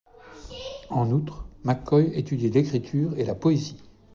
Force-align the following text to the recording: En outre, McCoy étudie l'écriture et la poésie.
En 0.89 1.11
outre, 1.11 1.47
McCoy 1.63 2.09
étudie 2.17 2.49
l'écriture 2.49 3.13
et 3.19 3.23
la 3.23 3.35
poésie. 3.35 3.83